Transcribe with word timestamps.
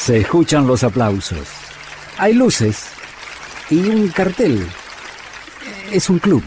Se 0.00 0.16
escuchan 0.16 0.66
los 0.66 0.82
aplausos. 0.82 1.46
Hay 2.16 2.32
luces 2.32 2.86
y 3.68 3.80
un 3.80 4.08
cartel. 4.08 4.66
Es 5.92 6.08
un 6.08 6.18
club. 6.18 6.42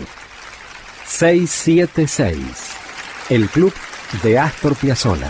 676. 1.05 2.39
El 3.29 3.47
club 3.49 3.71
de 4.23 4.39
Astor 4.39 4.75
Piazzolla. 4.75 5.29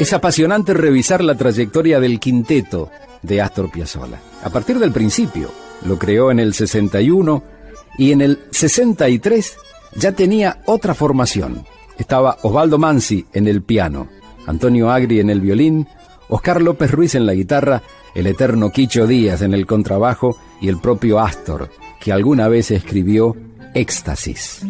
Es 0.00 0.12
apasionante 0.12 0.74
revisar 0.74 1.22
la 1.22 1.36
trayectoria 1.36 2.00
del 2.00 2.18
quinteto 2.18 2.90
de 3.22 3.40
Astor 3.40 3.70
Piazzolla. 3.70 4.20
A 4.42 4.50
partir 4.50 4.80
del 4.80 4.90
principio, 4.90 5.52
lo 5.86 6.00
creó 6.00 6.32
en 6.32 6.40
el 6.40 6.52
61 6.52 7.44
y 7.96 8.10
en 8.10 8.22
el 8.22 8.40
63 8.50 9.56
ya 9.94 10.10
tenía 10.12 10.58
otra 10.66 10.94
formación. 10.94 11.64
Estaba 12.00 12.38
Osvaldo 12.40 12.78
Mansi 12.78 13.26
en 13.34 13.46
el 13.46 13.60
piano, 13.60 14.08
Antonio 14.46 14.90
Agri 14.90 15.20
en 15.20 15.28
el 15.28 15.42
violín, 15.42 15.86
Oscar 16.30 16.62
López 16.62 16.90
Ruiz 16.90 17.14
en 17.14 17.26
la 17.26 17.34
guitarra, 17.34 17.82
el 18.14 18.26
eterno 18.26 18.70
Quicho 18.70 19.06
Díaz 19.06 19.42
en 19.42 19.52
el 19.52 19.66
contrabajo 19.66 20.38
y 20.62 20.68
el 20.68 20.80
propio 20.80 21.20
Astor, 21.20 21.68
que 22.00 22.10
alguna 22.10 22.48
vez 22.48 22.70
escribió 22.70 23.36
Éxtasis. 23.74 24.62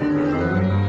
Música 0.00 0.83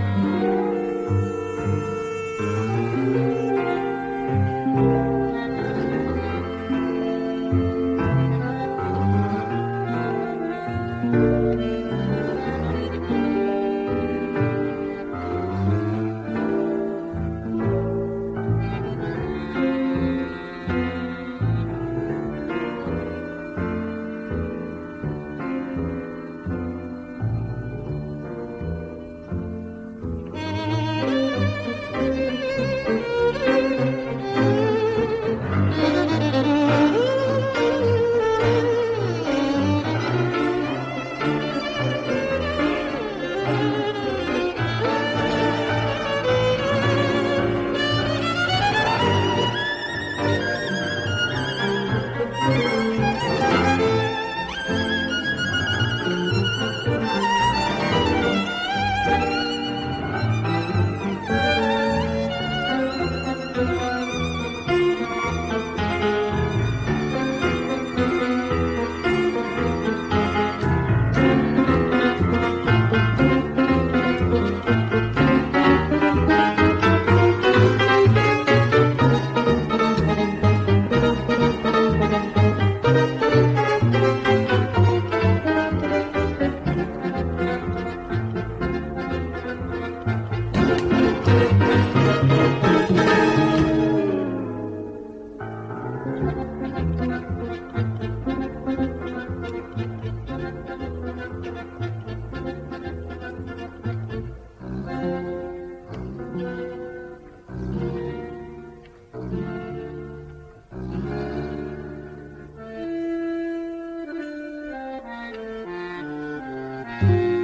Mm-hmm. 117.01 117.35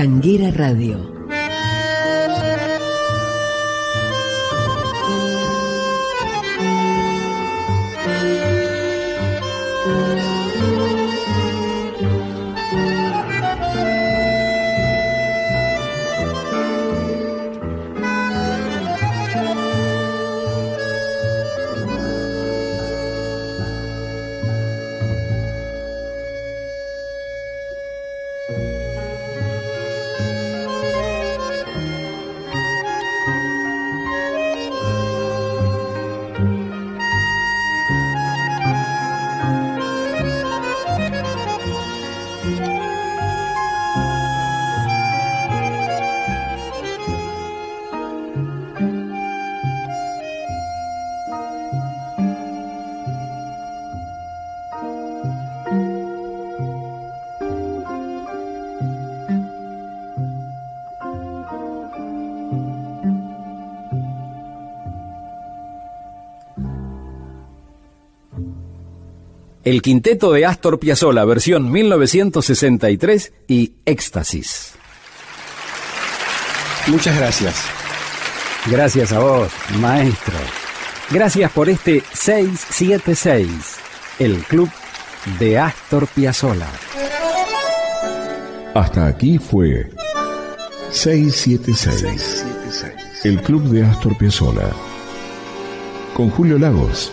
Tanguera 0.00 0.50
Radio 0.50 1.09
el 69.64 69.82
quinteto 69.82 70.32
de 70.32 70.46
Astor 70.46 70.78
Piazzolla, 70.78 71.24
versión 71.24 71.70
1963 71.70 73.32
y 73.46 73.74
Éxtasis. 73.84 74.72
Muchas 76.86 77.16
gracias. 77.18 77.56
Gracias 78.66 79.12
a 79.12 79.18
vos, 79.20 79.50
maestro. 79.80 80.34
Gracias 81.10 81.50
por 81.52 81.68
este 81.68 82.02
676, 82.12 83.48
el 84.18 84.36
club 84.44 84.70
de 85.38 85.58
Astor 85.58 86.06
Piazzolla. 86.06 86.68
Hasta 88.74 89.06
aquí 89.06 89.38
fue 89.38 89.90
676, 90.90 92.44
el 93.24 93.42
club 93.42 93.64
de 93.64 93.84
Astor 93.84 94.16
Piazzolla. 94.16 94.70
Con 96.14 96.30
Julio 96.30 96.58
Lagos, 96.58 97.12